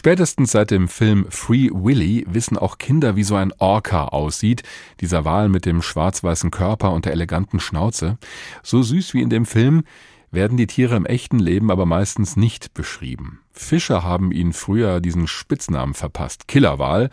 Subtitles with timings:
[0.00, 4.62] Spätestens seit dem Film Free Willy wissen auch Kinder, wie so ein Orca aussieht,
[5.02, 8.16] dieser Wal mit dem schwarz-weißen Körper und der eleganten Schnauze.
[8.62, 9.82] So süß wie in dem Film
[10.30, 13.40] werden die Tiere im echten Leben aber meistens nicht beschrieben.
[13.52, 17.10] Fischer haben ihnen früher diesen Spitznamen verpasst, Killerwal,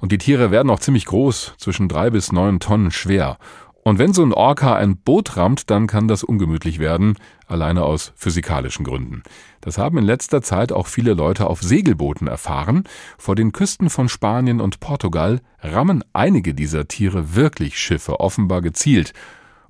[0.00, 3.38] und die Tiere werden auch ziemlich groß, zwischen drei bis neun Tonnen schwer.
[3.86, 7.14] Und wenn so ein Orca ein Boot rammt, dann kann das ungemütlich werden,
[7.46, 9.22] alleine aus physikalischen Gründen.
[9.60, 12.82] Das haben in letzter Zeit auch viele Leute auf Segelbooten erfahren.
[13.16, 19.12] Vor den Küsten von Spanien und Portugal rammen einige dieser Tiere wirklich Schiffe, offenbar gezielt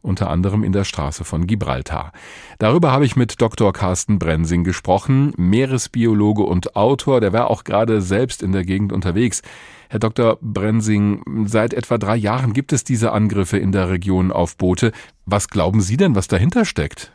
[0.07, 2.13] unter anderem in der Straße von Gibraltar.
[2.59, 3.73] Darüber habe ich mit Dr.
[3.73, 9.43] Carsten Brensing gesprochen, Meeresbiologe und Autor, der war auch gerade selbst in der Gegend unterwegs.
[9.89, 10.39] Herr Dr.
[10.41, 14.93] Brensing, seit etwa drei Jahren gibt es diese Angriffe in der Region auf Boote.
[15.27, 17.13] Was glauben Sie denn, was dahinter steckt?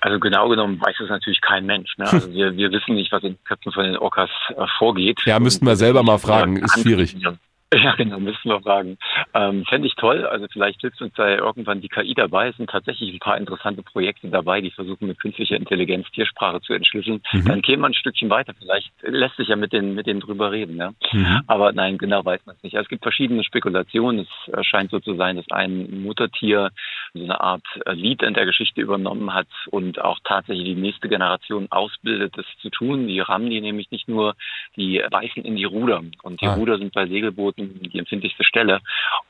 [0.00, 1.96] Also genau genommen weiß es natürlich kein Mensch.
[1.98, 2.04] Ne?
[2.04, 5.18] Also wir, wir wissen nicht, was in den Köpfen von den Orcas äh, vorgeht.
[5.24, 7.16] Ja, müssten wir selber mal fragen, ist schwierig.
[7.74, 8.96] Ja, genau, müssen wir fragen.
[9.36, 10.24] Ähm, Fände ich toll.
[10.24, 12.48] Also vielleicht hilft uns da irgendwann die KI dabei.
[12.48, 16.72] Es sind tatsächlich ein paar interessante Projekte dabei, die versuchen mit künstlicher Intelligenz Tiersprache zu
[16.72, 17.20] entschlüsseln.
[17.32, 17.44] Mhm.
[17.44, 18.54] Dann käme man ein Stückchen weiter.
[18.58, 20.76] Vielleicht lässt sich ja mit denen, mit denen drüber reden.
[20.76, 20.92] Ja?
[21.12, 21.42] Mhm.
[21.46, 22.76] Aber nein, genau weiß man es nicht.
[22.76, 24.26] Also es gibt verschiedene Spekulationen.
[24.46, 26.70] Es scheint so zu sein, dass ein Muttertier
[27.12, 31.66] so eine Art Lied in der Geschichte übernommen hat und auch tatsächlich die nächste Generation
[31.70, 33.06] ausbildet, das zu tun.
[33.06, 34.34] Die rammen die nämlich nicht nur,
[34.76, 36.02] die beißen in die Ruder.
[36.22, 36.54] Und die ah.
[36.54, 38.80] Ruder sind bei Segelbooten die empfindlichste Stelle.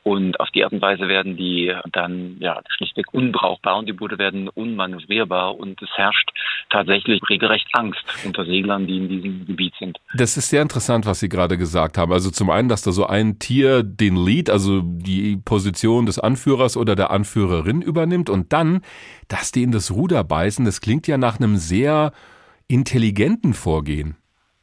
[0.03, 4.17] Und auf die Art und Weise werden die dann ja schlichtweg unbrauchbar und die Boote
[4.17, 6.31] werden unmanövrierbar und es herrscht
[6.69, 9.99] tatsächlich regelrecht Angst unter Seglern, die in diesem Gebiet sind.
[10.15, 12.13] Das ist sehr interessant, was Sie gerade gesagt haben.
[12.13, 16.77] Also zum einen, dass da so ein Tier den Lead, also die Position des Anführers
[16.77, 18.81] oder der Anführerin übernimmt und dann,
[19.27, 22.11] dass die in das Ruder beißen, das klingt ja nach einem sehr
[22.67, 24.15] intelligenten Vorgehen.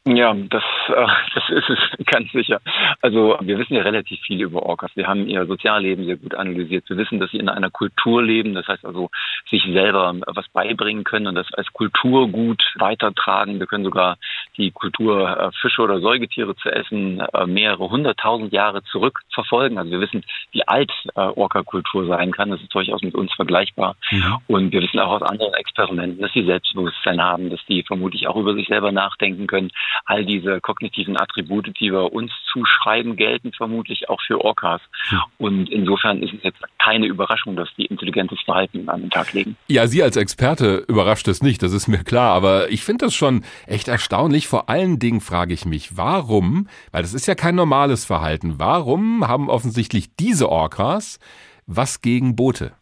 [0.06, 2.60] Ja, das, äh, das ist es ganz sicher.
[3.02, 4.90] Also wir wissen ja relativ viel über Orcas.
[4.94, 6.88] Wir haben ihr Sozialleben sehr gut analysiert.
[6.88, 9.10] Wir wissen, dass sie in einer Kultur leben, das heißt also
[9.48, 13.58] sich selber was beibringen können und das als Kulturgut weitertragen.
[13.60, 14.16] Wir können sogar
[14.56, 19.78] die Kultur äh, Fische oder Säugetiere zu essen äh, mehrere hunderttausend Jahre zurückverfolgen.
[19.78, 22.50] Also wir wissen, wie alt äh, Orca-Kultur sein kann.
[22.50, 23.96] Das ist durchaus mit uns vergleichbar.
[24.10, 24.40] Ja.
[24.46, 28.36] Und wir wissen auch aus anderen Experimenten, dass sie Selbstbewusstsein haben, dass die vermutlich auch
[28.36, 29.70] über sich selber nachdenken können
[30.04, 34.80] all diese kognitiven Attribute, die wir uns zuschreiben, gelten vermutlich auch für Orcas.
[35.38, 39.56] Und insofern ist es jetzt keine Überraschung, dass die intelligentes Verhalten an den Tag legen.
[39.68, 42.34] Ja, Sie als Experte überrascht es nicht, das ist mir klar.
[42.34, 44.48] Aber ich finde das schon echt erstaunlich.
[44.48, 49.26] Vor allen Dingen frage ich mich, warum, weil das ist ja kein normales Verhalten, warum
[49.26, 51.18] haben offensichtlich diese Orcas
[51.66, 52.72] was gegen Boote?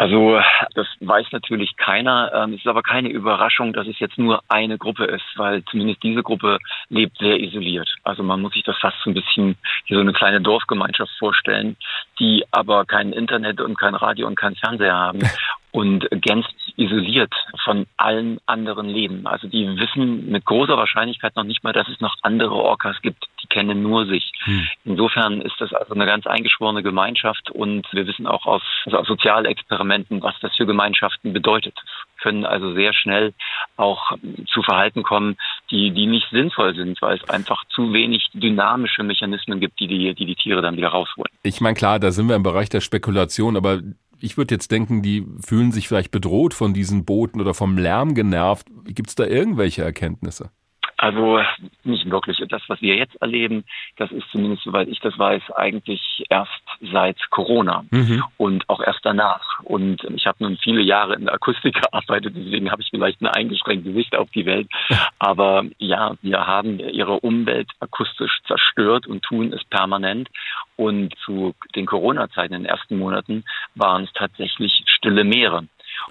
[0.00, 0.40] Also
[0.74, 2.30] das weiß natürlich keiner.
[2.32, 6.04] Ähm, es ist aber keine Überraschung, dass es jetzt nur eine Gruppe ist, weil zumindest
[6.04, 7.92] diese Gruppe lebt sehr isoliert.
[8.04, 11.76] Also man muss sich das fast so ein bisschen wie so eine kleine Dorfgemeinschaft vorstellen,
[12.20, 15.18] die aber kein Internet und kein Radio und kein Fernseher haben
[15.72, 17.34] und gänzlich isoliert
[17.64, 19.26] von allen anderen leben.
[19.26, 23.26] Also die wissen mit großer Wahrscheinlichkeit noch nicht mal, dass es noch andere Orcas gibt.
[23.48, 24.32] Die kennen nur sich.
[24.44, 24.68] Hm.
[24.84, 29.06] Insofern ist das also eine ganz eingeschworene Gemeinschaft und wir wissen auch aus, also aus
[29.06, 31.74] Sozialexperimenten, was das für Gemeinschaften bedeutet.
[32.16, 33.32] Es können also sehr schnell
[33.76, 34.12] auch
[34.52, 35.36] zu Verhalten kommen,
[35.70, 40.14] die, die nicht sinnvoll sind, weil es einfach zu wenig dynamische Mechanismen gibt, die die,
[40.14, 41.30] die, die Tiere dann wieder rausholen.
[41.42, 43.80] Ich meine, klar, da sind wir im Bereich der Spekulation, aber
[44.20, 48.14] ich würde jetzt denken, die fühlen sich vielleicht bedroht von diesen Booten oder vom Lärm
[48.14, 48.66] genervt.
[48.84, 50.50] Gibt es da irgendwelche Erkenntnisse?
[50.98, 51.40] Also
[51.84, 52.42] nicht wirklich.
[52.48, 53.64] Das, was wir jetzt erleben,
[53.96, 56.50] das ist zumindest, soweit ich das weiß, eigentlich erst
[56.92, 58.24] seit Corona mhm.
[58.36, 59.60] und auch erst danach.
[59.62, 63.32] Und ich habe nun viele Jahre in der Akustik gearbeitet, deswegen habe ich vielleicht eine
[63.32, 64.68] eingeschränkte Sicht auf die Welt.
[65.20, 70.28] Aber ja, wir haben ihre Umwelt akustisch zerstört und tun es permanent.
[70.74, 73.44] Und zu den Corona-Zeiten in den ersten Monaten
[73.76, 75.64] waren es tatsächlich stille Meere.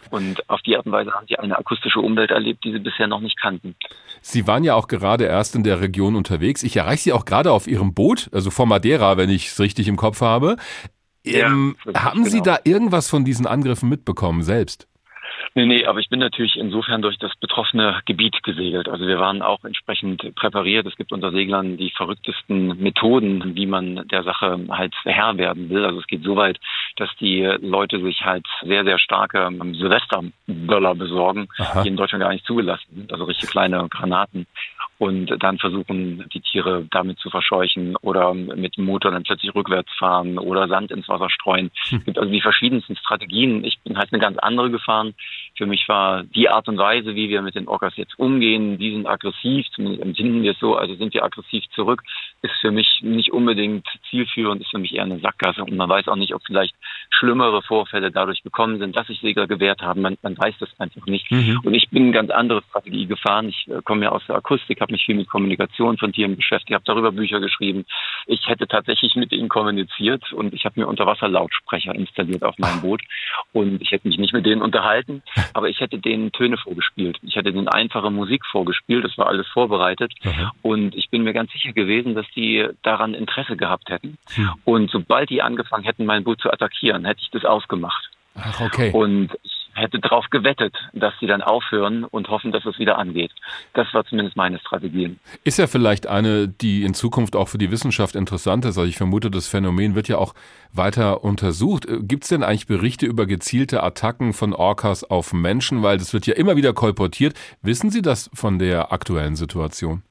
[0.10, 3.08] Und auf die Art und Weise haben sie eine akustische Umwelt erlebt, die sie bisher
[3.08, 3.76] noch nicht kannten.
[4.22, 6.64] Sie waren ja auch gerade erst in der Region unterwegs.
[6.64, 9.88] Ich erreiche Sie auch gerade auf Ihrem Boot, also vor Madeira, wenn ich es richtig
[9.88, 10.58] im Kopf habe.
[11.26, 12.44] Ja, ähm, haben Sie genau.
[12.44, 14.87] da irgendwas von diesen Angriffen mitbekommen selbst?
[15.56, 18.88] Nee, nee, aber ich bin natürlich insofern durch das betroffene Gebiet gesegelt.
[18.90, 20.86] Also wir waren auch entsprechend präpariert.
[20.86, 25.86] Es gibt unter Seglern die verrücktesten Methoden, wie man der Sache halt Herr werden will.
[25.86, 26.60] Also es geht so weit,
[26.98, 31.84] dass die Leute sich halt sehr, sehr starke Silvesterböller besorgen, Aha.
[31.84, 33.12] die in Deutschland gar nicht zugelassen sind.
[33.12, 34.48] Also richtig kleine Granaten
[34.98, 39.92] und dann versuchen, die Tiere damit zu verscheuchen oder mit dem Motor dann plötzlich rückwärts
[39.98, 41.72] fahren oder Sand ins Wasser streuen.
[41.90, 42.00] Hm.
[42.00, 43.64] Es gibt also die verschiedensten Strategien.
[43.64, 45.14] Ich bin halt eine ganz andere gefahren.
[45.58, 48.92] Für mich war die Art und Weise, wie wir mit den Orcas jetzt umgehen, die
[48.92, 52.04] sind aggressiv, zumindest empfinden wir es so, also sind wir aggressiv zurück,
[52.42, 56.08] ist für mich nicht unbedingt zielführend, ist für mich eher eine Sackgasse und man weiß
[56.08, 56.76] auch nicht, ob vielleicht
[57.10, 60.02] schlimmere Vorfälle dadurch gekommen sind, dass sich Sieger gewehrt haben.
[60.02, 61.30] Man, man weiß das einfach nicht.
[61.32, 61.60] Mhm.
[61.64, 63.50] Und ich bin eine ganz andere Strategie gefahren.
[63.50, 66.74] Ich äh, komme ja aus der Akustik, habe mich viel mit Kommunikation von Tieren beschäftigt,
[66.74, 67.86] habe darüber Bücher geschrieben.
[68.28, 73.02] Ich hätte tatsächlich mit ihnen kommuniziert und ich habe mir Unterwasserlautsprecher installiert auf meinem Boot
[73.54, 75.24] und ich hätte mich nicht mit denen unterhalten,
[75.54, 77.18] aber ich hätte denen Töne vorgespielt.
[77.22, 80.52] Ich hätte denen einfache Musik vorgespielt, das war alles vorbereitet mhm.
[80.62, 84.18] und ich bin mir ganz sicher gewesen, dass die daran Interesse gehabt hätten.
[84.36, 84.52] Mhm.
[84.66, 88.10] Und sobald die angefangen hätten, mein Boot zu attackieren, hätte ich das ausgemacht.
[88.36, 88.92] Ach, okay.
[88.92, 93.32] Und ich hätte darauf gewettet, dass sie dann aufhören und hoffen, dass es wieder angeht.
[93.74, 95.16] Das war zumindest meine Strategie.
[95.44, 98.78] Ist ja vielleicht eine, die in Zukunft auch für die Wissenschaft interessant ist.
[98.78, 100.34] Also ich vermute, das Phänomen wird ja auch
[100.74, 101.86] weiter untersucht.
[101.86, 105.84] Äh, Gibt es denn eigentlich Berichte über gezielte Attacken von Orcas auf Menschen?
[105.84, 107.36] Weil das wird ja immer wieder kolportiert.
[107.62, 110.04] Wissen Sie das von der aktuellen Situation?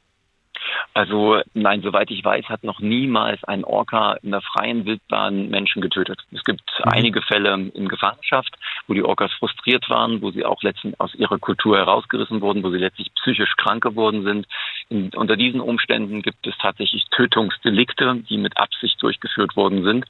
[0.96, 5.82] Also nein, soweit ich weiß, hat noch niemals ein Orca in der freien Wildbahn Menschen
[5.82, 6.22] getötet.
[6.32, 6.90] Es gibt mhm.
[6.90, 8.56] einige Fälle in Gefangenschaft,
[8.86, 12.70] wo die Orcas frustriert waren, wo sie auch letztendlich aus ihrer Kultur herausgerissen wurden, wo
[12.70, 14.46] sie letztlich psychisch krank geworden sind.
[14.88, 20.06] In, unter diesen Umständen gibt es tatsächlich Tötungsdelikte, die mit Absicht durchgeführt worden sind.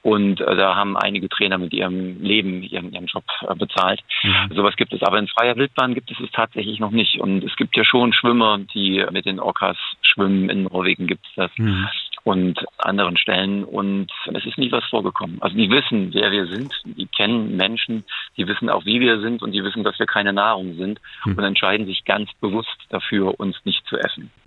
[0.00, 4.00] Und äh, da haben einige Trainer mit ihrem Leben ihren, ihren Job äh, bezahlt.
[4.22, 4.54] Mhm.
[4.54, 5.02] Sowas gibt es.
[5.02, 7.20] Aber in freier Wildbahn gibt es es tatsächlich noch nicht.
[7.20, 9.76] Und es gibt ja schon Schwimmer, die mit den Orcas
[10.12, 10.50] schwimmen.
[10.50, 11.50] In Norwegen gibt es das.
[11.56, 11.88] Mhm.
[12.22, 13.64] Und anderen Stellen.
[13.64, 15.40] Und es ist nie was vorgekommen.
[15.40, 16.72] Also die wissen, wer wir sind.
[16.84, 18.04] Die kennen Menschen.
[18.36, 19.42] Die wissen auch, wie wir sind.
[19.42, 21.00] Und die wissen, dass wir keine Nahrung sind.
[21.24, 21.38] Mhm.
[21.38, 24.30] Und entscheiden sich ganz bewusst dafür, uns nicht zu essen.